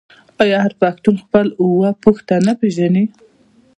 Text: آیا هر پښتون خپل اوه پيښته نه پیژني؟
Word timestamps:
آیا 0.41 0.57
هر 0.65 0.73
پښتون 0.81 1.15
خپل 1.23 1.47
اوه 1.63 1.89
پيښته 2.03 2.35
نه 2.47 2.53
پیژني؟ 2.59 3.05